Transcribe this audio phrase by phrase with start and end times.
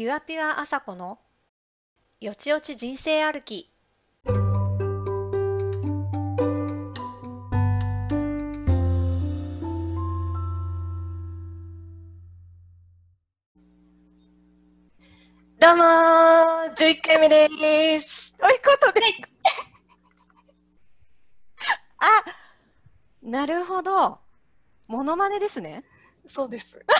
[0.00, 1.18] ピュアピュア朝子の
[2.22, 3.70] よちよち人生歩き。
[4.24, 4.32] ど
[15.74, 18.34] うもー、11回目です。
[18.38, 19.02] ということで。
[22.00, 22.24] あ
[23.22, 24.18] なるほど。
[24.86, 25.84] モノマネですね。
[26.24, 26.82] そうです。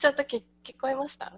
[0.00, 1.32] ちゃんとけ聞こえました？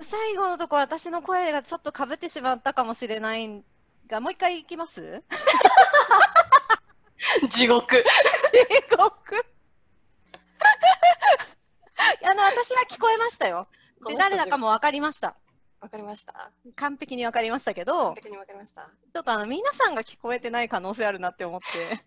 [0.00, 3.64] 最後のとこ私の声がちょっとかぶってしまったかもしれないん
[4.06, 5.22] がもう一回いきます？
[7.50, 7.96] 地獄。
[7.96, 8.04] 地
[8.96, 9.36] 獄。
[12.30, 13.68] あの私は聞こえましたよ。
[14.06, 15.36] で誰だかも分かりました。
[15.80, 16.50] わかりました。
[16.76, 18.88] 完璧に分かりましたけど完璧にわかりました。
[19.12, 21.66] ちょっとあの皆さんが聞こえてない可能性あるなって思って。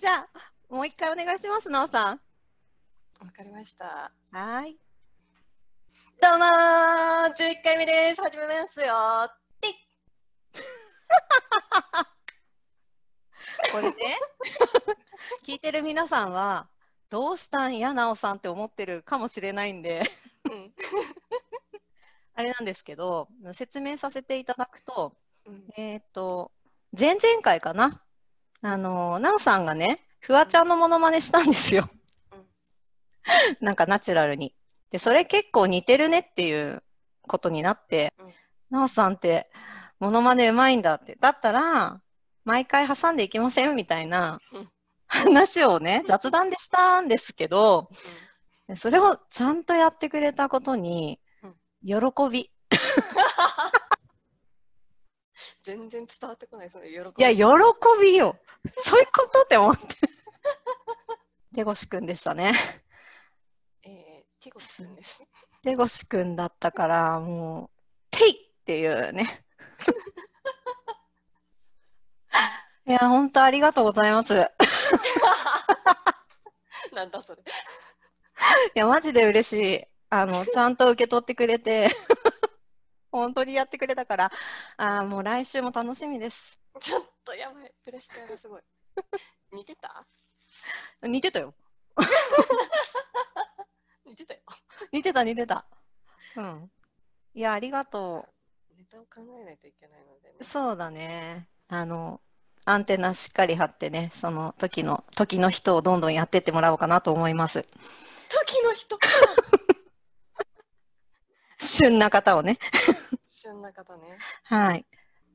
[0.00, 2.20] じゃあもう一回お願いしますなおさん
[3.20, 4.12] わかりました。
[4.30, 4.78] はーい
[6.22, 6.48] どうもー、
[7.34, 8.22] 11回目です。
[8.22, 8.94] 始めますよ
[13.72, 13.94] これね
[15.44, 16.66] 聞いてる皆さんは
[17.10, 20.02] どうしたんやなおさんって思ってるかもしれないんで
[20.46, 20.72] うん。
[22.34, 25.68] あれなんですけど説明させていただくとうん。
[25.76, 26.52] えっ、と
[26.98, 28.02] 前々回かな
[28.62, 31.99] あのなおさんがねフワちゃんのモノマネしたんですようん
[33.60, 34.54] なんかナチュラルに
[34.90, 36.82] でそれ結構似てるねっていう
[37.22, 38.34] ことになってうん
[38.70, 39.50] なおさんって
[39.98, 42.00] モノマネうまいんだってだったら
[42.44, 44.70] 毎回挟んでいきませんみたいなうん
[45.06, 47.90] 話をね雑談でしたんですけど
[48.76, 51.18] それをちゃんとやってくれたことに
[51.82, 51.96] 喜
[52.30, 52.52] び
[55.62, 56.88] 全然伝わってこないですね。
[56.88, 57.00] 喜び。
[57.18, 57.44] いや、喜
[58.00, 58.36] びよ。
[58.82, 59.96] そういうことって思って。
[61.54, 62.52] 手越くんでしたね。
[64.40, 65.22] えー、ティゴスくんです。
[65.62, 67.70] 手越くんだったから、も
[68.12, 69.44] う、ていっていうね。
[72.86, 74.34] いや、本当ありがとうございます。
[74.34, 74.36] い
[76.94, 77.42] なんだそれ。
[78.74, 79.52] や、マジで嬉し
[79.82, 79.84] い。
[80.08, 81.90] あの、ちゃんと受け取ってくれて、
[83.12, 84.32] 本当にやってくれたから、
[84.76, 86.60] あーもう来週も楽しみです。
[86.80, 87.72] ちょっとやばい。
[87.84, 88.62] プレッシャーがすごい。
[89.52, 90.06] 似てた？
[91.02, 91.54] 似てたよ。
[94.10, 94.40] 似てたよ。
[94.92, 95.64] 似てた、似てた。
[96.36, 96.70] うん。
[97.34, 98.26] いや、ありがと
[98.72, 98.76] う。
[98.76, 100.34] ネタを考えないといけないのでね。
[100.42, 101.48] そうだね。
[101.68, 102.20] あの、
[102.64, 107.62] アンテナしっかり張ってね、その時の、時の人をどんどんやってってもらおうかなと思います。
[108.28, 108.98] 時の人？
[111.60, 112.58] 旬な方をね。
[113.24, 114.18] 旬な方ね。
[114.44, 114.86] はい。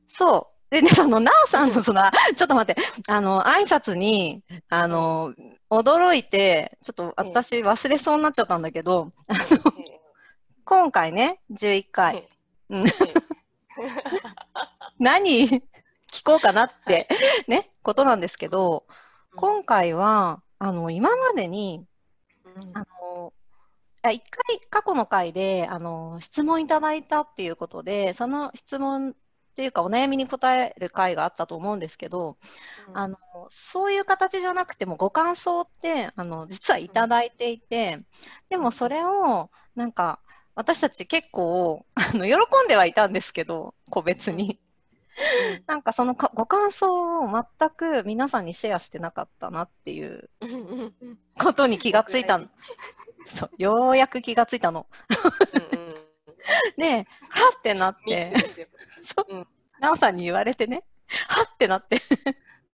[0.09, 0.54] そう。
[0.69, 2.01] でね、その、なおさんのその、
[2.35, 5.33] ちょっと待って、あの、挨拶に、あの、
[5.69, 9.33] 驚いて、ちょっと私忘れそうになっちゃったんだけど、え
[10.63, 12.27] 今回ね、11回、
[14.99, 15.61] 何？
[16.11, 17.07] 聞こうかなって、
[17.47, 18.85] ね、ことなんですけど、
[19.33, 19.37] うん。
[19.37, 21.85] 今回は、あの、今までに、
[22.45, 22.77] うん。
[22.77, 23.33] あの、
[24.01, 29.15] あ一回過去の回で、あの、質問いただいたっていうことで、その質問
[29.55, 32.35] っていうかお悩みに答える回があったと思うんですけど、
[32.93, 33.17] あの、
[33.49, 37.99] そういう形じゃなくてもご感想って、あの、実はいただいていて、
[38.49, 40.19] でもそれを、なんか、
[40.55, 42.33] 私たち結構、あの、喜
[42.65, 44.59] んではいたんですけど、個別に。
[45.65, 52.47] なんかそのかご感想を全く皆さんにシェアしてなかったなっていううんうんうんうんことに気がついたの。
[53.25, 54.87] そう、ようやく気がついたの。
[56.77, 57.03] うんで、は
[57.57, 58.33] ってなって。
[59.27, 59.35] う。
[59.35, 59.47] うん、
[59.79, 60.83] なおさんに言われてね、
[61.29, 62.01] はってなって、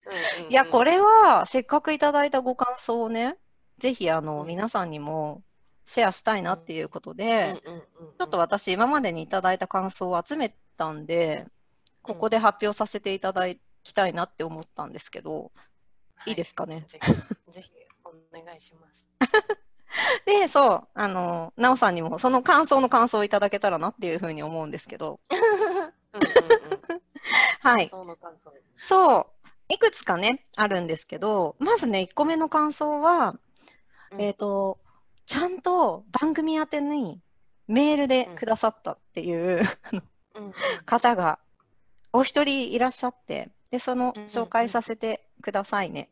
[0.05, 0.51] うんうんうん。
[0.51, 3.37] いや、これはせっかくいただいたご感想をね、
[3.77, 4.47] ぜひあの、うん。
[4.47, 5.43] 皆さんにも
[5.85, 7.81] シェアしたいなっていうことで、うんうんうん
[8.17, 11.45] ちょっと私今までにいただいた感想を集めたんで、
[12.03, 13.47] ここで発表させていただ
[13.83, 15.51] きたいなって思ったんですけど、
[16.27, 16.85] いいですかね？
[16.87, 17.71] ぜひ、ぜひ
[18.05, 19.07] お願いします。
[20.25, 25.19] で、そう、あの、なおさんにもその感想の感想をいただけたらなっていうふうに思うんですけど、
[27.61, 27.89] はい。
[27.89, 28.51] その感想。
[28.75, 29.27] そう、
[29.69, 33.35] いくつかね、あるんですけど、まずね、1個目の感想は、
[34.11, 34.79] うんえっ、と、
[35.25, 37.21] ちゃんと番組宛てに
[37.67, 39.61] メールでくださったっていう
[40.35, 40.53] うんうん
[40.85, 41.39] 方が
[42.11, 46.09] お一人いらっしゃって、で、その紹介させてくださいね。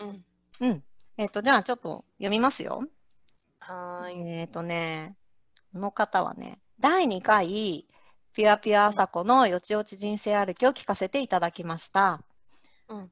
[0.00, 0.24] うん
[0.60, 0.84] うん。
[1.18, 2.84] えっ、と、じゃあちょっと読みますよ。
[3.58, 4.28] はーい。
[4.28, 5.16] えっ、とね、
[5.72, 7.86] この方はね、第2回、
[8.32, 12.22] ピュアピュア朝子のよちよち人生歩きを聞かせていただきました。
[12.88, 13.10] うん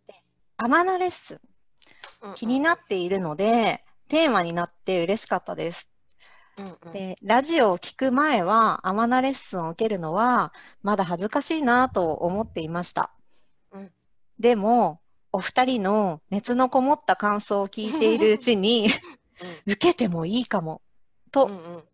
[0.56, 1.40] アマナレッスン、
[2.22, 5.90] うん気になっているので、テーマになって嬉しかったです。
[6.58, 13.12] うんうんで、ラジオを聞く前は、アマナレッスンを受けるのは、まだ恥ずかしいなと思っていました。
[13.72, 13.92] うん
[14.38, 15.00] でも、
[15.32, 18.88] お二人の熱のこもった感想を聞いているうちに、
[19.66, 20.82] 受けてもいいかも、
[21.30, 21.84] と、うんうん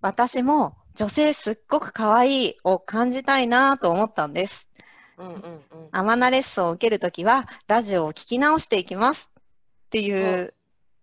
[0.00, 4.68] 私も女性すっごく可愛いを感じたいなと思ったんです。
[5.16, 5.62] うんうんうん。
[5.90, 9.30] アマナレッスンを受けるときは、ラジオを聞き直していきます。
[9.36, 9.42] っ
[9.90, 10.54] ていう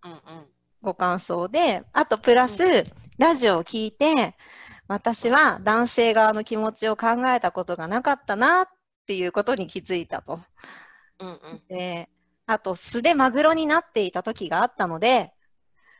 [0.04, 0.46] うんうん
[0.82, 2.84] ご感想で、あとプラス、
[3.18, 4.36] ラジオを聞いて、
[4.86, 8.68] 私は男性側の気持ちを考えたことがなかったなっ
[9.06, 10.40] ていうことに気づいたと。
[11.18, 12.08] うんうんで、
[12.46, 15.32] あと素でマグロになっていた時があったので、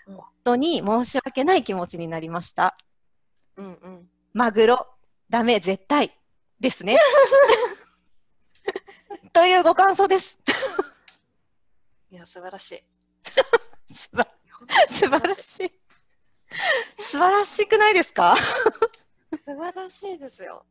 [0.06, 2.76] うん本当に申し訳ない気持ちになりました。
[3.56, 4.86] うんうんマグロ、
[5.28, 6.16] ダメ、絶対
[6.60, 6.98] ですね。
[9.32, 10.38] というご感想です。
[12.12, 12.84] いや素晴らしい
[13.96, 14.28] 素晴
[14.88, 15.72] 素晴らしい。
[17.02, 18.36] 素晴らしくないですか？
[19.36, 20.64] 素晴らしいですよ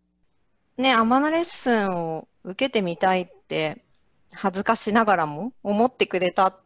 [0.77, 3.84] ね、アマナレッスンを受けてみたいって、
[4.31, 6.59] 恥ずかしながらも思ってくれたっ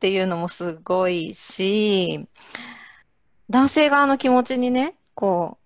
[0.00, 2.26] ていうのもすごいし、
[3.50, 5.58] 男性側の気持ちにね、こ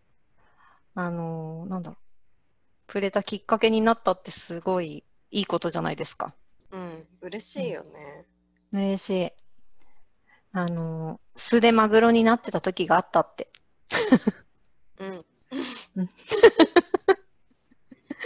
[0.97, 6.35] う、あのーなんだろう、触れたきっかけになったってすごいいいことじゃないですか。
[6.71, 8.27] うん嬉しいよね
[8.73, 9.33] 嬉しい。
[10.53, 13.49] あのー素でマグロになってた時があったって。
[14.99, 15.25] うん
[15.97, 16.09] うん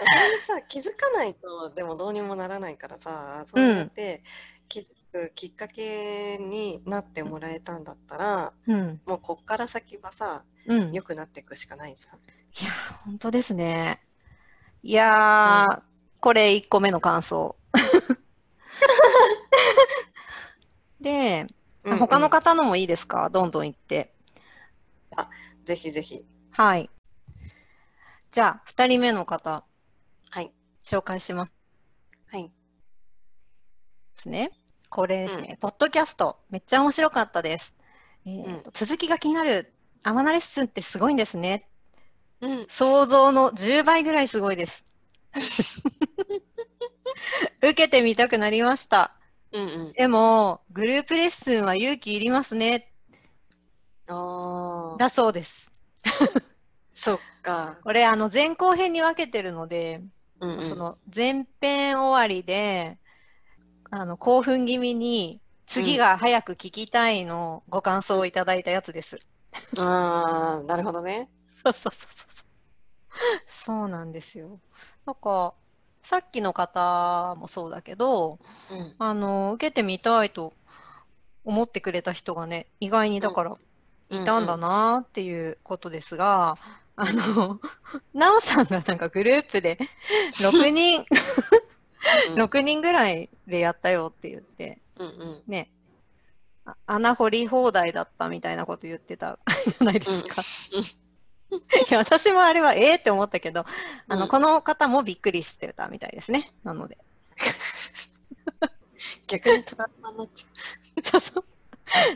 [0.06, 4.22] それにさ気づかないとでもどうにもならないからさそうやって
[4.68, 9.00] 気づくきっかけになってもらえたんだったらうん。
[9.06, 10.92] もうこっから先はさうん。
[10.92, 12.20] い良くなっていくしかないじゃん
[12.64, 14.00] やー、本当ですね。
[14.82, 15.82] いやー、
[16.20, 17.56] これ1個目の感想。
[21.00, 21.46] で、
[21.84, 23.28] うんうん他の方のもいいですか？
[23.30, 24.14] どんどん言って。
[25.64, 26.90] ぜひぜひはい。
[28.30, 29.71] じゃあ、2人目の方、はい
[30.84, 31.52] 紹介します
[32.30, 32.50] はいで
[34.14, 34.52] すね。
[34.88, 37.74] これですね、ポッドキャスト、めっちゃ面白かったです。
[38.26, 41.66] えーと続きが気になる、アマナレッスンってすごいんですね。
[42.40, 44.84] うん想像の10倍ぐらいすごいです。
[47.62, 49.16] 受けてみたくなりました。
[49.52, 52.92] うんうんでも、グループレッスンは勇気いりますね。
[54.08, 55.70] ああだそうです。
[56.92, 60.02] そっかこれ、あの、前後編に分けてるので、
[60.42, 62.98] うんうんその前編終わりで、
[63.90, 69.18] あの、興奮気味に、次が早く聞きたいのご感想をいただいたやつです。
[69.78, 71.28] ああなるほどね
[71.64, 72.42] そうそうそうそう。
[73.46, 74.58] そうなんですよ。
[75.06, 75.54] なんか、
[76.02, 78.38] さっきの方もそうだけど、
[78.70, 80.52] うんあの、受けてみたいと
[81.44, 83.54] 思ってくれた人がね、意外にだから
[84.10, 86.58] いたんだなっていうことですが、
[86.96, 87.60] あの、
[88.14, 89.78] なおさんがなんかグループで
[90.40, 91.06] 6人、うん
[92.34, 95.70] 6人ぐらいでやったよって言って、うんうんね、
[96.64, 100.42] あ穴掘り放題だったみたいなこと言ってたじゃないですか。
[101.52, 103.66] いや、私もあれはええって思ったけど、
[104.08, 106.52] あの、うんこの方もびっくりしてたみたいですね。
[106.64, 106.98] なので。
[109.28, 111.44] 逆にトラウマになっちゃ そう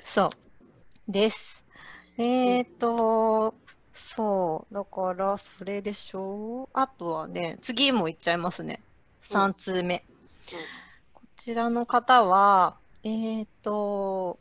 [0.04, 0.30] そう。
[1.08, 1.62] です。
[2.18, 3.54] えーと、
[4.16, 4.74] そう。
[4.74, 6.64] だから、それでしょ？
[6.64, 6.68] う。
[6.72, 8.80] あとはね、次もいっちゃいますね。
[9.22, 10.04] 3通目。
[11.12, 14.38] こちらの方は、えーと、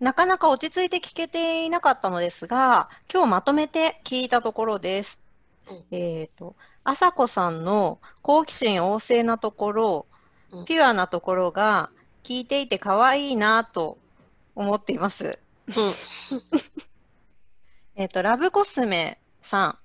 [0.00, 5.20] なかなか落ち着いて聞けていなかったのですが、今日まとめて聞いたところです。
[5.70, 10.06] うんえーと、あさこさんの好奇心旺盛なところ、
[10.52, 11.88] うんピュアなところが
[12.24, 13.96] 聞いていて可愛いなと
[14.54, 15.38] 思っています。
[18.02, 18.04] う。
[18.04, 19.78] えっ、と、ラブコスメさ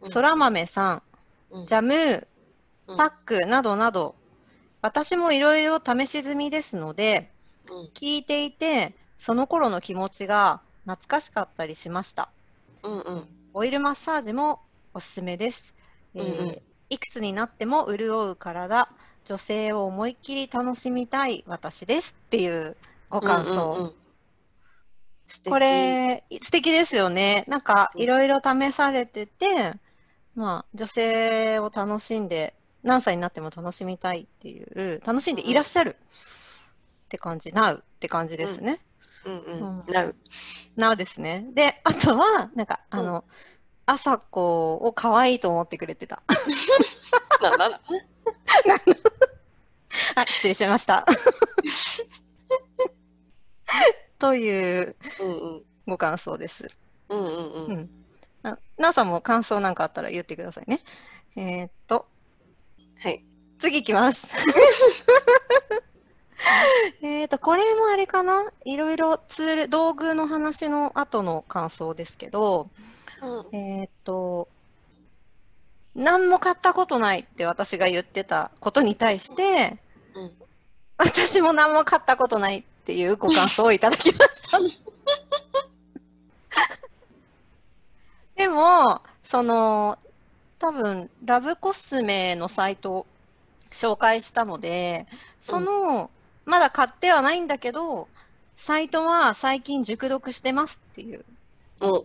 [0.00, 1.02] うんん、そら豆さ
[1.50, 2.26] うんん、ジャム
[2.86, 4.14] パックなどなど、
[4.82, 7.30] 私もいろいろ試し済みですので、
[7.70, 12.28] うん聞いていて、その頃の気持ちが懐かしかったりしました。
[12.82, 14.60] うんうんオイルマッサージも
[14.92, 15.74] おすすめです。
[16.14, 18.88] えーうんうんいくつになっても潤う体、
[19.24, 22.76] 女性を思いっきり楽しみたい私ですっていう
[23.08, 23.94] ご感想。
[25.48, 27.44] これ、素敵ですよね。
[27.48, 29.74] なんか、うんいろいろ試されてて、
[30.34, 38.80] まあ、女性を楽しんで、何歳になっても楽しみたいっていう、楽しんでいらっしゃるって感じ、なうって感じですね。
[39.24, 40.14] うんうんうんなう
[40.76, 41.46] なうですね。
[41.54, 43.24] で、あとは、なんか、あの、
[43.86, 46.22] あさこを可愛いと思ってくれてた。
[47.42, 47.80] ななな
[50.16, 51.06] はい、失礼しました。
[54.24, 54.96] という。
[55.86, 56.66] ご感想です。
[57.10, 57.30] うんうんう。
[57.66, 57.90] うんん。
[58.42, 60.80] ななおさんも感想なんかあったら言ってくださいね。
[61.36, 62.06] えーっと、
[62.98, 63.22] はい。
[63.58, 64.26] 次いきます。
[67.02, 68.50] えーっと、これもあれかな？
[68.64, 72.70] いろいろツール、道具の話の後の感想ですけど、
[73.22, 74.48] うんえーっと、
[75.94, 79.78] 何も買ったことないって私が言ってたことに対して、
[80.14, 80.32] うん
[80.96, 84.58] 私も何も買ったことないっていうご感想をいただきました。
[88.36, 89.98] でも、その、
[90.58, 93.06] 多分、ラブコスメのサイトを
[93.70, 95.06] 紹介したので、
[95.40, 96.10] その、
[96.44, 98.06] まだ買ってはないんだけど、
[98.54, 101.24] サイトは最近熟読してますっていう。
[101.80, 102.04] も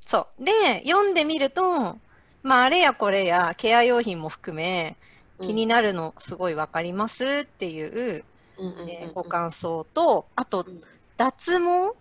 [0.00, 0.44] そう。
[0.44, 1.98] で、読んでみると、
[2.42, 4.96] まあ、あれやこれや、ケア用品も含め、
[5.38, 8.24] う気になるのすごいわかりますっていう、うんうんうん
[8.58, 10.80] えーご感想と、あとうん、
[11.16, 11.94] 脱毛？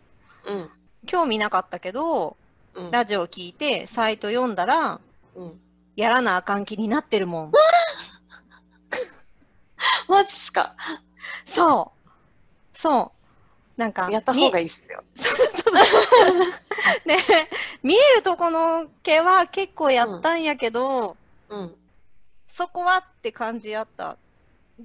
[0.46, 0.70] うん
[1.08, 2.38] 興味なかったけど、
[2.75, 5.00] うんラジオ聞いて、サイト読んだら、
[5.36, 5.60] うん
[5.96, 7.51] やらなあかん気になってるもん。
[10.08, 10.75] マジっすか？
[11.46, 11.91] そ
[12.74, 12.77] う。
[12.77, 13.12] そ
[13.77, 13.79] う。
[13.79, 15.03] なんか、やった方がいいっすよ。
[17.05, 17.17] ね、
[17.84, 21.15] 見えるとこの毛は結構やったんやけど、
[21.50, 21.75] うん。
[22.50, 24.17] そこはって感じやった。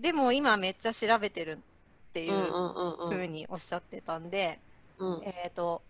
[0.00, 4.58] でも今めっちゃ調べてるっていううんうんうんふうにおっしゃってたんで、
[4.98, 5.22] うん。
[5.24, 5.82] えっ、と、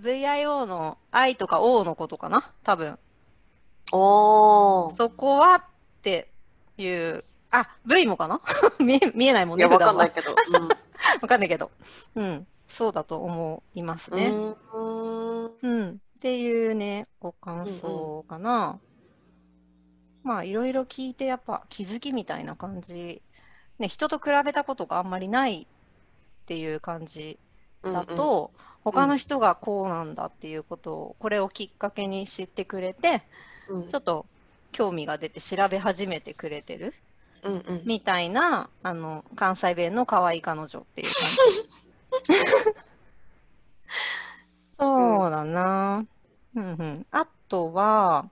[0.00, 2.52] VIO の I とか O のことかな？
[2.62, 2.98] 多分。
[3.92, 4.96] おー。
[4.96, 5.64] そこはっ
[6.02, 6.28] て
[6.76, 8.40] いう、あ、V もかな？
[8.78, 10.34] 見え見えないもんね、いや、わかんない普けど。
[10.52, 10.76] 段は
[11.22, 11.70] わかんないけど。
[12.14, 12.46] うん。
[12.66, 14.16] そうだと思いますうん。
[14.18, 14.28] ね。
[14.28, 15.58] うーん。
[15.62, 16.00] うん。
[16.18, 18.78] っていうね、ご感想かな。
[20.22, 23.22] まあ、いろいろ聞いて、やっぱ気づきみたいな感じ。
[23.78, 27.38] ね、人と比べたことがあんまりないっていう感じ
[27.82, 28.50] だと、
[28.84, 33.22] 他の人がこうなんだっていうことを、これをきっかけに知ってくれて、
[33.68, 34.26] うん、ちょっと
[34.72, 36.94] 興味が出て調べ始めてくれてる
[37.42, 37.82] うんうん。
[37.86, 42.80] みたいな、あの、関西弁の可愛い彼女っていう感じ。
[44.78, 46.04] そうだな。
[46.54, 47.06] うんうん。
[47.10, 48.28] あとは、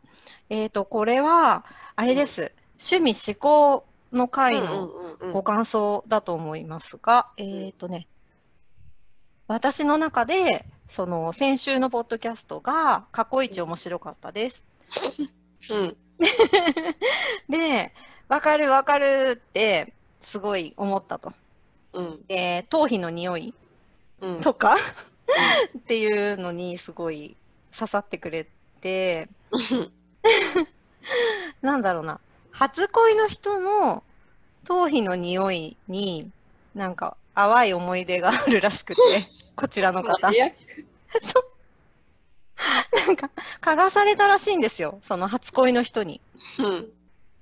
[0.51, 1.65] えっと、これは、
[1.97, 2.53] あれです。
[2.79, 8.07] 趣味思考の回のうんうんうんご感想だと思いますが、えっとね、
[9.49, 14.65] 私の中で、その、先週のポッドキャストが過去一面白かったです。
[15.71, 15.97] うん。
[17.49, 17.93] で、
[18.29, 21.33] わかるわかるって、すごい思ったと。
[21.95, 22.27] うん。
[22.27, 23.55] で、頭皮の匂い
[24.21, 24.41] うん。
[24.41, 24.77] とか
[25.79, 27.37] っていうのにすごい
[27.77, 28.47] 刺さってくれ
[28.81, 29.29] て、
[31.63, 32.21] なんだろうな、
[32.51, 34.03] 初恋の人の
[34.65, 36.31] 頭皮の匂いに、
[36.75, 39.01] なんか淡い思い出があるらしくて、
[39.57, 40.37] こちらの方い。
[40.37, 40.47] や、
[43.07, 43.31] なんか、
[43.61, 46.21] 嗅がされたらしいんですよ、その初恋の人に。
[46.59, 46.93] うん。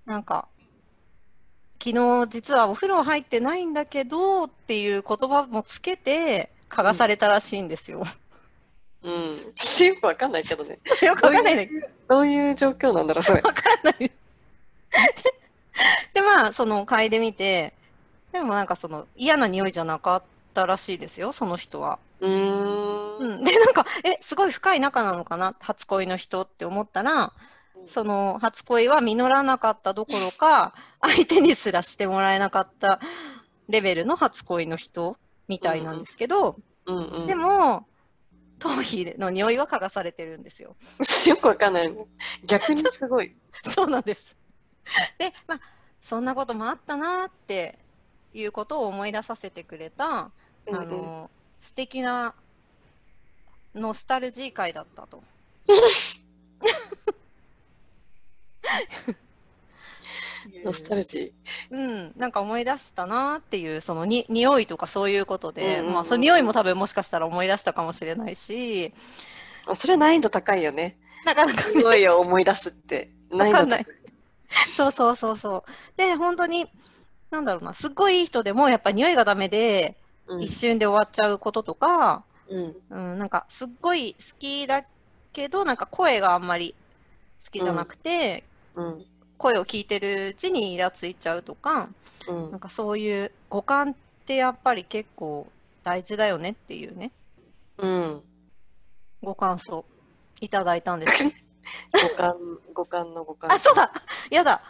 [0.04, 0.48] なんか、
[1.82, 8.00] 昨日実はお風呂入ってないんだけどっていう言葉もつけて、嗅がされたらしいんですよ。
[8.00, 8.06] うん。
[9.06, 10.78] よくわかんないけどね。
[11.02, 13.40] よくわかんないんだけどどういう状況なんだろう、それ。
[13.40, 14.10] わかんない。
[16.14, 17.75] で、まあ、その嗅いでみて、
[18.32, 20.22] でもなんかその嫌な匂いじゃなかっ
[20.54, 21.98] たらしいですよ、その人は。
[22.20, 23.16] うーん。
[23.18, 23.44] うん。
[23.44, 27.32] で、なんか、え、すごい深い仲なのかな、初恋の人って思ったら、
[27.86, 33.00] その初恋は実らなかったどころか、相手にすらしてもらえなかった
[33.68, 35.16] レベルの初恋の人
[35.48, 37.26] みたいなんですけど、うんうん。
[37.26, 37.86] でも、
[38.58, 40.76] 頭皮の匂いは嗅がされてるんですよ。
[41.26, 42.06] よくわかんないね。
[42.44, 43.34] 逆にすごい。
[43.75, 44.36] そうなんです。
[45.18, 45.60] で、まあ、
[46.00, 47.78] そんなこともあったなって
[48.32, 50.30] いうことを思い出させてくれた、あ
[50.66, 52.34] うんうんの、素敵な
[53.75, 55.22] ノスタルジー会だったと。
[60.64, 61.32] ノスタルジ
[61.70, 69.74] うん、なんか思い出したなっていう、そのに匂いとかそういうことで、うんうんうんまあ、その匂いも多分もしかしたら思い出したかもしれないし、ー。
[69.74, 70.96] それ難易度高いよね。
[71.24, 73.10] なかなか匂いを思い出すって。
[73.30, 73.86] 難易度高い。
[74.74, 75.70] そうそうそうそう。
[75.96, 76.66] で、本当に、
[77.30, 79.96] なんだろうな、すっごいいい人でも、やっぱ匂いがダメで、
[80.28, 82.76] うん一瞬で終わっちゃうこととか、うん。
[82.90, 84.84] うん、なんか、すっごい好きだ
[85.32, 86.74] けど、なんか声があんまり
[87.44, 89.06] 好きじゃなくて、うん。
[89.38, 91.88] 声を聞いてるうちにイラついちゃうとか、
[92.28, 93.94] うんなんかそういう五感っ
[94.26, 95.46] てやっぱり結構
[95.84, 97.12] 大事だよねっていうね、
[97.78, 98.22] うん。
[99.22, 99.84] ご感想
[100.40, 101.24] いただいたんです。
[101.92, 102.36] 五感、
[102.74, 103.52] 五感の五感。
[103.52, 103.92] あ、そうだ
[104.30, 104.62] やだ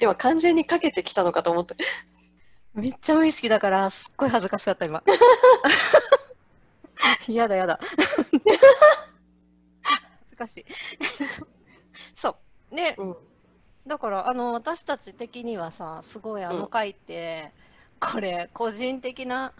[0.00, 1.76] 今完全にかけてきたのかと思って。
[2.74, 5.02] めっちゃ無意識だから、すっごい恥ずかしかった、今。
[7.28, 7.78] や だやだ。
[10.46, 10.66] かしい。
[12.16, 12.36] そ
[12.72, 12.76] う。
[12.76, 13.16] で、うん。
[13.86, 17.52] だから、あの、私たち的にはさ、すごいあの回って、
[18.00, 19.52] これ、個人的な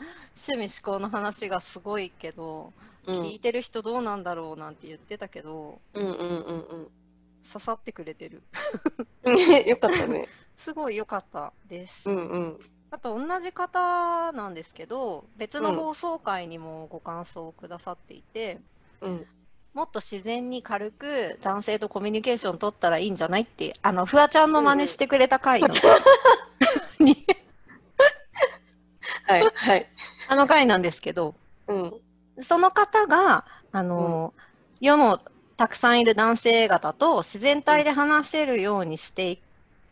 [0.48, 6.88] 趣味思考の話がすごいけど、うん聞いてる人どうなんだろうなんて言ってたけど、うんうんうん
[7.52, 8.44] 刺さってくれてる。
[9.24, 9.34] うん。
[9.34, 10.28] ね、よかったね。
[10.56, 12.08] すごい良かったです。
[12.08, 12.60] うんうん。
[12.92, 18.60] あと同じ方なんですけど、別の放送回にもご感想をくださっていて、
[19.00, 19.26] うん。
[19.74, 25.68] もっと自然に軽く男性とコミュニケーション取ったらいいんじゃないって、あの、フワちゃんの真似してくれた回の、
[27.00, 27.16] に
[29.26, 29.86] はいはい。
[30.28, 31.34] あの回なんですけど、
[31.68, 31.94] うん。
[32.40, 34.34] その方が、あの、
[34.80, 35.20] 世の
[35.56, 39.38] たくさんいる男性方と自然体で話せるようにして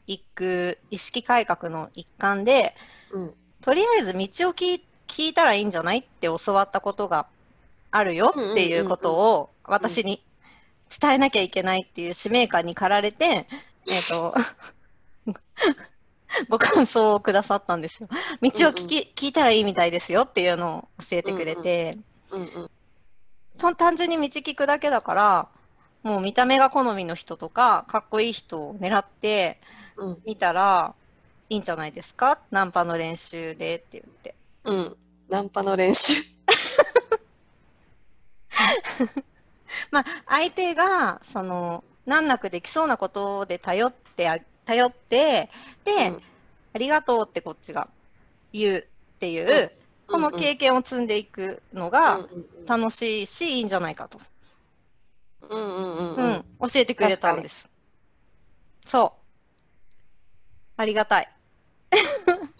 [0.07, 2.75] いく意識改革の一環で、
[3.13, 3.35] うん。
[3.63, 7.27] とりあえず道を聞い聞いたらいいんじゃないって教わったことが
[7.90, 10.23] あるよっていうことを私に
[11.00, 13.47] 伝えなきゃいけないっていう使命感に駆られて、
[13.88, 14.35] えっ、と、
[16.49, 18.09] ご感想をくださったんですよ。
[18.40, 21.92] 道を聞き、聞いたらいいみたいですよっていうのを教えてくれて、
[22.30, 22.70] うんうん。
[23.59, 25.49] と単純に道聞くだけだから、
[26.02, 29.61] もう見た目が好みの人とか、かっこいい人を狙って
[29.97, 30.23] うん。
[30.25, 30.94] 見たら
[31.49, 32.38] いいんじゃないですか？
[32.50, 34.35] ナンパの練習でって言って。
[34.64, 34.97] うん。
[35.28, 36.23] ナンパの練習。
[39.91, 45.50] まあ、相手が、その、難なくできそうなことで頼ってあ、頼って、
[45.85, 46.23] で、うん
[46.73, 47.89] ありがとうってこっちが
[48.53, 49.73] 言うっていう、
[50.07, 52.29] この経験を積んでいくのが
[52.67, 54.21] 楽しいし、いいんじゃないかと。
[55.43, 57.69] うんうんうんううんん、教えてくれたんです。
[58.87, 59.12] そう。
[60.77, 61.29] ありがたい。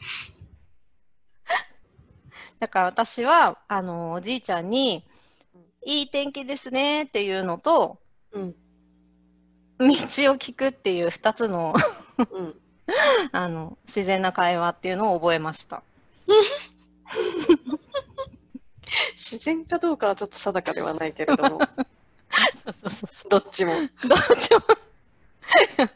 [2.61, 5.05] だから私は、あの、おじいちゃんに、
[5.85, 7.99] いい天気ですねっていうのと、
[8.33, 8.55] うん
[9.81, 9.89] 道を
[10.37, 11.75] 聞くっていう二つの、
[12.19, 12.55] うん。
[13.33, 15.83] あの、自然な会話っていうのを覚えました。
[19.15, 21.61] 自然かどうかはちょっと定かではないけれども、
[23.31, 23.73] どっちも。
[23.75, 23.89] どっ
[24.39, 24.61] ちも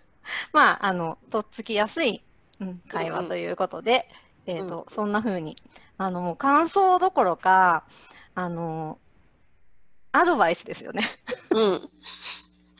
[0.52, 2.22] まあ、あの、とっつきやすい、
[2.60, 4.08] うん、会話ということで、
[4.46, 5.56] えっ、と、そんな風に、
[5.98, 7.84] あの、もう感想どころか、
[8.34, 8.98] あの、
[10.16, 11.02] アドバイスですよね。
[11.50, 11.90] うん。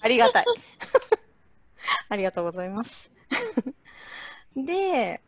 [0.01, 0.45] ありがたい。
[2.09, 3.11] ありがとうございます。
[4.55, 5.21] で、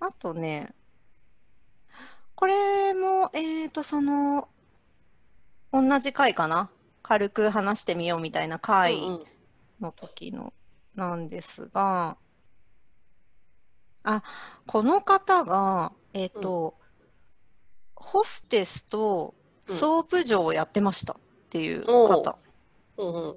[0.00, 0.74] あとね、
[2.34, 4.48] これも、えっ、と、その、
[5.72, 6.68] 同じ回かな？
[7.04, 9.24] 軽く話してみようみたいな回うん
[9.80, 10.52] の時の
[10.96, 12.16] なんですが、
[14.02, 14.24] あ、
[14.66, 16.74] この方が、えっ、と、
[17.94, 19.36] ホステスと
[19.68, 21.20] ソープ嬢をやってました
[21.56, 22.38] っていう方
[22.98, 23.36] うん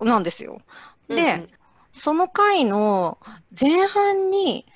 [0.00, 0.08] うん。
[0.08, 0.60] なんですよ。
[1.08, 1.46] うんで、
[1.92, 3.18] その回の
[3.58, 4.66] 前半に、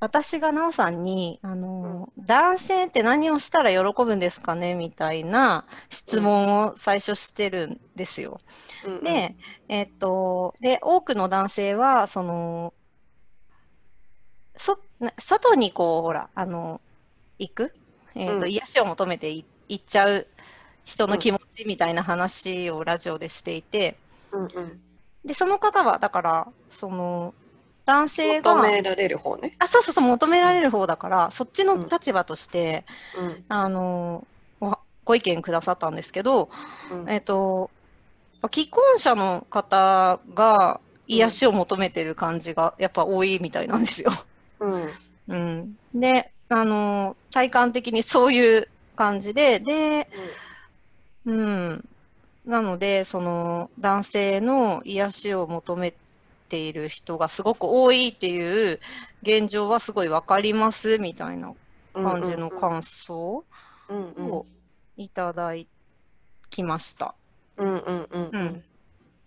[0.00, 8.38] 私が奈緒さんに、あの、男性って何をしたら喜ぶんですかねみたいな質問を最初してるんですよ。
[8.84, 9.34] うんうん、で、
[9.68, 12.74] えっと、で、多くの男性は、その、
[14.56, 16.80] そ、な外にこう、ほら、あの、
[17.38, 17.72] 行く、
[18.14, 20.26] えっと、うん癒しを求めてい行っちゃう
[20.88, 23.98] 人の気持ちみたいな話をラジオでしていて、
[24.32, 24.80] うんうん、
[25.24, 27.34] で、その方は、だから、その、
[27.84, 29.54] 男性が、求められる方ね。
[29.58, 33.44] あ、そうそうそう、求められる方だから、そっちの立場として、うん。
[33.48, 34.26] あの、
[34.60, 34.74] お
[35.04, 36.48] ご意見くださったんですけど、
[36.90, 37.10] うん。
[37.10, 37.70] えっと、
[38.52, 44.10] 既婚者の方が癒しを求めてる感じがやっぱ多いみたいなんですよ。
[44.60, 44.92] うん。
[45.28, 45.74] うん。
[45.94, 50.08] で、あの、体感的にそういう感じで、で、
[51.28, 51.84] うん。
[52.46, 55.94] なので、その男性の癒しを求め
[56.48, 58.80] ている人がすごく多いっていう
[59.22, 61.52] 現状はすごいわかりますみたいな
[61.92, 63.44] 感じの感想
[63.90, 64.46] を
[64.96, 65.52] いただ
[66.48, 67.14] きました。
[67.58, 68.64] うんうんうん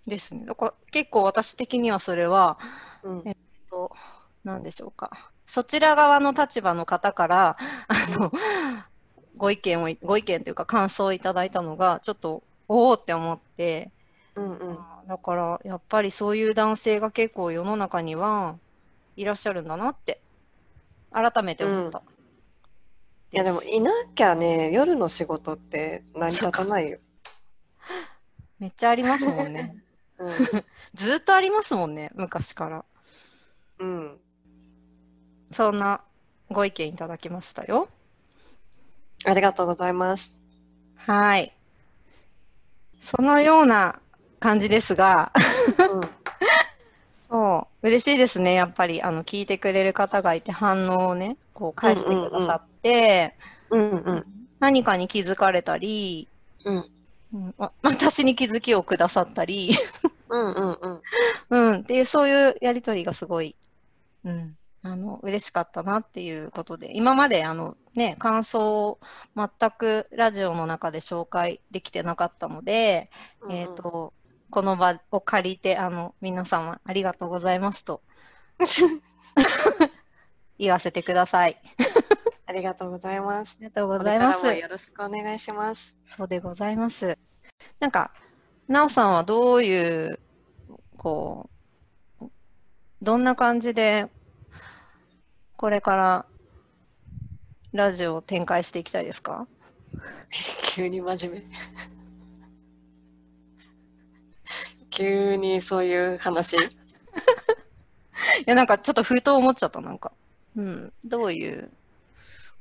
[0.07, 0.45] ですね。
[0.47, 2.57] だから結構私的にはそれは、
[3.03, 3.35] うんえ
[3.69, 3.91] と、
[4.43, 5.31] 何でしょうか。
[5.45, 8.31] そちら側の立場の方から、あの、
[9.41, 13.89] ご意見を、ご意見というか感想をいただいたのが、ちょっと、おおって思って、
[14.35, 18.55] うんうんだから、やっぱりそういう男性が結構世の中には
[19.15, 20.21] いらっしゃるんだなって、
[21.11, 22.03] 改めて思った。
[23.31, 26.99] いやでもいなきゃね夜の仕事って成り立たないよ。
[28.59, 29.75] めっちゃありますもんね。
[30.93, 32.85] ずっとありますもんね、昔から。
[33.79, 34.19] うんうん
[35.51, 36.01] そんな
[36.49, 37.89] ご意見いただきましたよ。
[39.25, 40.33] ありがとうございます。
[40.95, 41.53] はい。
[42.99, 43.99] そのような
[44.39, 45.31] 感じですが、
[45.77, 46.01] うん。
[47.29, 48.53] そう、嬉しいですね。
[48.53, 53.35] やっぱり、あの、聞いてくれる方がいて、反応をね、こう、返してくださって、
[53.69, 54.25] うんうん
[54.59, 56.27] 何かに気づかれたり、
[56.65, 56.91] うん。
[57.33, 59.71] うんわ私に気づきをくださったり、
[60.29, 61.01] うんうんうん。
[61.49, 63.55] うん、っていう、そういうやりとりがすごい、
[64.23, 68.99] うん、あの、嬉しかったなっていうことで、今まで、あの、ね、感想を
[69.35, 74.13] 全くラジオの中で紹介できてなかったので、うんえっ、と、
[74.49, 78.01] この場を借りて、あの、皆様ありがとうございますと
[80.57, 81.61] 言わせてください。
[82.45, 83.57] ありがとうございます。
[83.61, 84.45] ありがとうごこざいます。
[84.45, 85.95] よろしくお願いします。
[86.05, 87.17] そうでございます。
[87.79, 88.11] なんか、
[88.67, 90.19] なおさんはどういう、
[90.97, 91.49] こ
[92.21, 92.25] う、
[93.01, 94.09] どんな感じで、
[95.61, 96.25] これから
[97.71, 99.45] ラジオを展開していきたいですか？
[100.73, 101.49] 急に真面目。
[104.89, 106.55] 急にそういう話？
[106.57, 106.59] い
[108.47, 110.11] や、なんかちょっとふと思っちゃった、なんか。
[110.55, 111.71] うん、どういう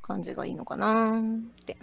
[0.03, 1.79] 感じがいいのかなって。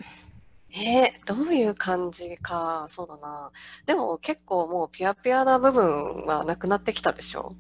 [0.70, 3.50] えー、どういう感じか、そうだな。
[3.88, 7.56] でも結構もうピュアピュアな部分はなくなってきたでしょ？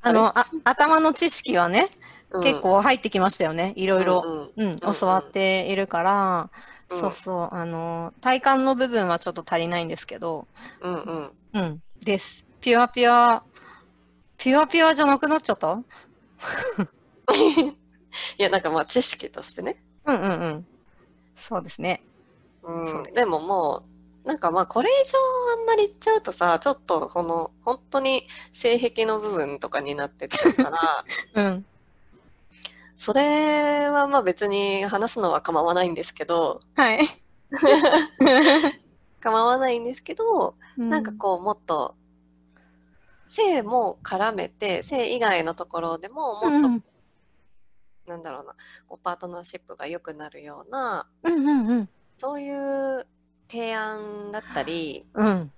[0.00, 1.90] あの、あ頭の知識はね、
[2.30, 2.42] うん。
[2.42, 3.72] 結構入ってきましたよね。
[3.76, 4.24] いろいろ、
[4.56, 4.66] うん。
[4.66, 6.50] うん、教わっているから、
[6.90, 6.98] うん。
[7.00, 10.48] そうそう、あの、体感の部分はちょっと足りないんですけど、
[10.82, 11.32] うんうん。
[11.52, 12.46] うん、です。
[12.60, 13.44] ピュアピュア、
[14.36, 15.82] ピュアピュアじゃなくなっちゃった？
[18.38, 19.76] いや、なんかまあ知識としてね。
[20.06, 20.66] うんうんうん。
[21.34, 22.02] そうですね。
[22.62, 23.87] うん、でももう、
[24.28, 25.18] なんかまあこれ以上
[25.58, 31.66] あんまり言っちゃうとさ、ちょっとこの本当に性癖の部分とかになってっちゃうから、 うん。
[32.94, 36.98] それはまあ別に話すのは構わないんですけど、はい。
[39.20, 41.96] 構わないんですけど、なんかこうもっと
[43.24, 46.84] 性も絡めて、性以外のところでもうん、もっと、うん
[48.06, 48.54] なんだろうな、
[48.86, 51.88] こうパートナーシップが良くなるような、うんうんうん。
[52.18, 53.06] そういう
[53.50, 55.52] 提案だったり、うん。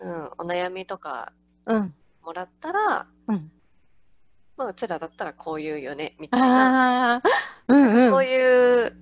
[0.00, 1.32] うん、お悩みとか
[1.66, 1.94] うん。
[2.24, 3.50] もらったら、うん。
[4.56, 7.22] まあ、うちらだったらこういうよね、みたいな。
[7.68, 8.10] うんうん。
[8.10, 8.96] そういう、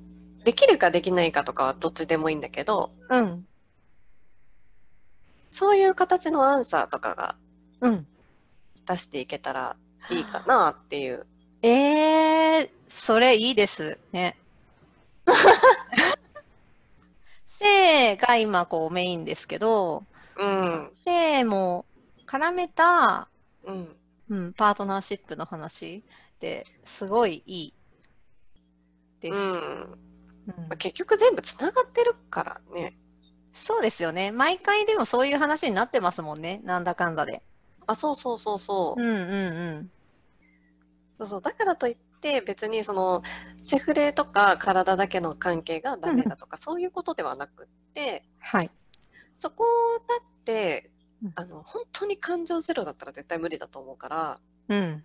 [0.45, 3.47] できるかできないかとかはどっちでもいいんだけど、うん。
[5.51, 7.35] そういう形のアンサーとかが
[7.81, 8.07] うん。
[8.87, 9.77] 出していけたら
[10.11, 11.27] いいかなっていう。
[11.63, 14.37] えー、それいいですね。
[17.59, 20.05] 性が今こうメインですけど、
[20.39, 20.93] うん。
[21.05, 21.85] 性も
[22.27, 23.29] 絡めた、
[23.65, 23.97] うん。
[24.31, 26.05] うん、パートナーシップの話
[26.37, 27.75] ってすごいいい
[29.21, 29.39] です。
[29.39, 29.45] うん。
[29.45, 32.97] うんまあ結局全部つながってるからね。
[33.53, 34.31] そうですよね。
[34.31, 36.61] 毎回でもそういう話になってますもんね。
[36.65, 37.43] なんだかんだで。
[37.87, 39.05] あ、そうそうそうそうう。
[39.05, 39.91] んうん
[41.19, 41.43] そうそう。
[41.43, 43.23] だからといって別にその
[43.63, 48.71] セフレとか体だけの関係がダメだとか、そういうことではなくって、はい。
[49.35, 49.65] そこ
[50.09, 50.91] だって
[51.23, 54.79] うん、あの、本当に感情ゼロだったら絶対無理だと思うから、うん。
[54.79, 55.05] うん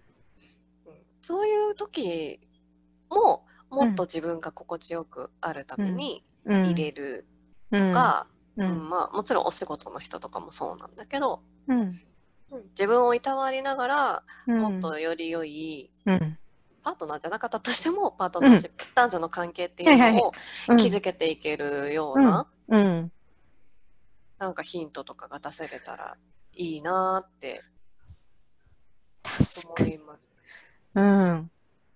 [1.21, 2.39] そういう時
[3.09, 6.65] も、もっと自分が心地よくあるためにうん。
[6.65, 7.25] 入れる
[7.71, 11.79] ととか、ううんんまあ、もちろんお仕事の人とかもそうなんだけど、うん。
[11.79, 11.99] うん
[12.71, 16.37] 自分をいたわりながら、うんもっとより良い、うん。
[16.83, 20.31] パートナーじゃなかったとしても、パートナーシップ、男女の関係っていうのを
[20.67, 23.11] うん築けていけるような、うん。
[24.37, 26.17] なんかヒントとかが出せれたら
[26.53, 27.63] いいなって
[29.23, 29.95] 確かに。
[29.95, 30.19] 思います。
[30.95, 31.49] うん。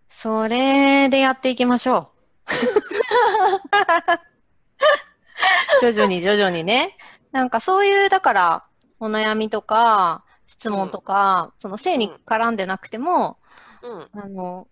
[0.10, 2.12] それでやっていきましょ
[2.48, 2.48] う。
[5.82, 6.98] 徐々に徐々にね。
[7.32, 8.64] なんかそういう、だから、
[9.00, 13.38] お悩みとか、質問とか、その性に絡んでなくても、
[13.84, 14.68] うん、あの、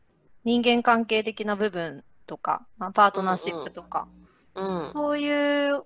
[0.46, 4.08] 人間関係的な部分とか、まあ、パートナーシップとか、
[4.56, 4.92] うん。
[4.94, 5.84] そういう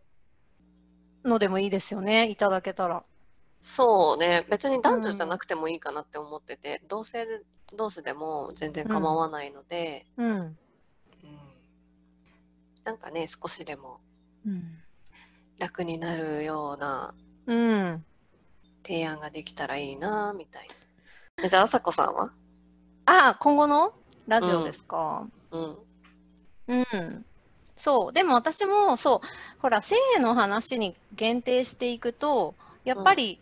[1.23, 3.03] のでもいいですよね、いただけたら。
[3.61, 7.41] そうね、別に男女じゃなくてもいいかなって思ってて、同性で
[7.75, 10.27] 同士でも全然構わないので、うん。
[10.27, 10.57] うん
[12.83, 13.99] なんかね、少しでも
[14.45, 14.63] うん。
[15.57, 17.13] 楽になるような
[17.45, 18.05] うん。
[18.83, 20.67] 提案ができたらいいな、みたい
[21.37, 21.49] な。
[21.49, 22.33] じゃあ、あさこさんは？
[23.05, 23.93] あ、今後の？
[24.29, 25.27] ラジオですか？
[25.51, 25.77] うん。
[26.67, 27.25] うん。
[27.75, 28.13] そう。
[28.13, 29.27] でも私も、そう、
[29.59, 33.39] ほら、性の話に限定していくと、やっぱり、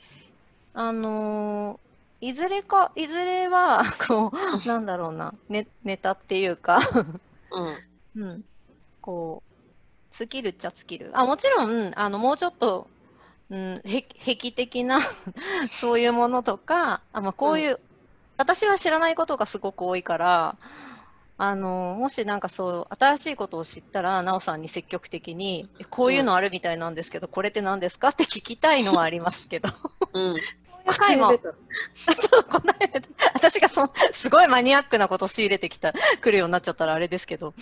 [0.74, 1.88] あのー
[2.20, 6.80] いずれか、いずれは、 こう、なんだろうな、ね、ネタっていうか、
[7.52, 7.62] う
[8.22, 8.24] ん。
[8.24, 8.46] うん、
[9.02, 9.44] こ
[10.12, 11.12] う、尽きるっちゃ尽きる。
[11.14, 12.88] あ、もちろん、あの、もうちょっと、
[13.50, 15.00] うん、へ癖的な
[15.72, 17.80] そういうものとか、あまあ、こういう、
[18.38, 20.56] 私は知らないことがすごく多いから、
[21.40, 28.10] あの、もしなんかそう、新しいことを知ったら、なおさんに積極的に、えこういうのあるみたいなんですけど、これって何ですか？
[28.10, 29.70] って聞きたいのはありますけど、
[30.14, 30.36] うん。
[30.36, 31.30] そういう回も、
[32.32, 33.02] そうこの間。
[33.34, 37.54] 私がそのすごいマニアックなことを仕入れてきた、来るようになっちゃったらあれですけど、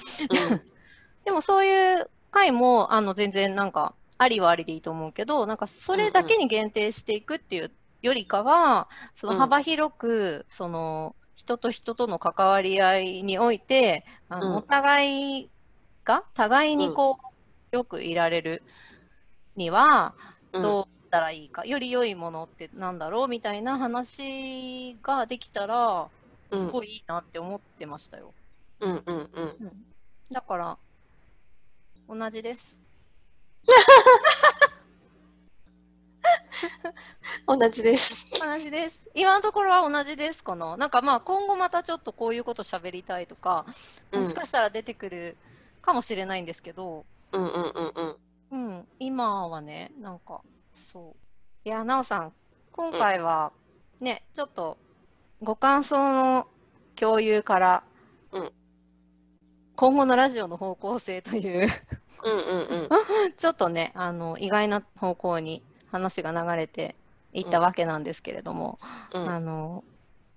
[1.26, 7.72] でもそういう回も、あの、全然なんか、ありはありでいいと思うけど、なんかそれだけに限定していくっていう
[8.06, 15.52] よりかは、その幅広く、その、人と人との関わり合いにおいて、あのうんお互い
[16.04, 17.18] が、互いにこ
[17.74, 18.64] う、よくいられる
[19.56, 20.16] には、
[20.54, 20.62] うん。
[20.62, 26.12] どうしたらいいか、より良いものってなんだろうみたいな話ができたら、
[26.52, 28.36] うんすごいいいなって思ってましたよ。
[28.80, 29.58] うんうんうん。
[29.60, 29.86] うん
[30.32, 30.80] だから、
[32.08, 32.80] 同じです。
[37.48, 38.28] 同じです。
[38.40, 39.00] 同じです。
[39.14, 40.78] 今のところは同じですかな。
[40.78, 43.66] なんかまあ今後またちょっとこういうこと喋りたいとか、
[44.12, 45.38] うんもしかしたら出てくる
[45.82, 48.18] かもしれないんですけど、うんうんうん
[48.52, 48.68] うん。
[48.68, 50.42] うん、今はね、なんか、
[50.74, 51.16] そう。
[51.68, 52.34] いや、なおさん、
[52.72, 53.52] 今回は
[54.00, 54.78] ね、ちょっと
[55.42, 56.48] ご感想の
[56.96, 57.84] 共有から、
[58.32, 58.52] うん
[59.76, 61.68] 今後のラジオの方向性という、
[62.24, 62.90] うんうんうん。
[63.36, 66.96] ちょっとね、あの、意外な方向に話が流れて
[67.34, 68.80] いったわけなんですけれども、
[69.14, 69.84] うんあの、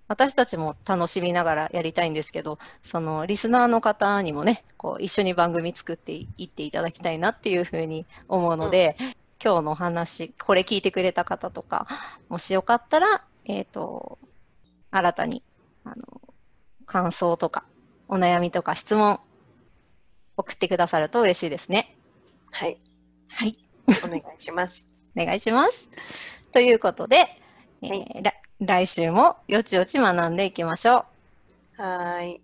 [0.09, 8.97] 私たちも楽しみながらやりたいんですけど、そのリスナーの方にもね、こう一緒に番組作っていいっていただきたいなっていうふうに思うので、
[9.43, 11.87] 今日の話、これ聞いてくれた方とか、
[12.29, 14.19] もしよかったら、えっ、と、
[14.91, 15.43] 新たに、
[15.85, 15.97] あの、
[16.87, 17.65] 感想とか、
[18.09, 19.21] お悩みとか質問、
[20.37, 21.97] 送ってくださると嬉しいですね。
[22.51, 22.81] はい。
[23.29, 23.57] はい。
[24.05, 24.88] お願いします。
[25.25, 25.89] 願いします。
[26.53, 27.27] ということで、
[27.83, 28.23] えー、はい、
[28.61, 31.05] 来週もよちよち学んでいきましょ
[31.79, 31.83] う。
[31.83, 32.41] はい。